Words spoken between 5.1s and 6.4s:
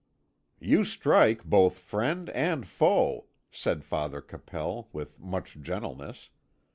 much gentleness.